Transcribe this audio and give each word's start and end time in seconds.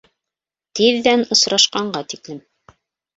Тиҙҙән 0.79 1.25
осрашҡанға 1.35 2.01
тиклем! 2.15 2.41